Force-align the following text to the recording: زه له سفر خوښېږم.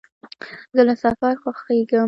زه 0.75 0.81
له 0.87 0.93
سفر 1.03 1.33
خوښېږم. 1.41 1.99